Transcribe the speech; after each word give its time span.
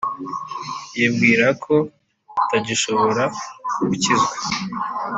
yibwira 0.97 1.47
ko 1.63 1.75
atagishobora 2.41 3.23
gukizwa 3.87 4.35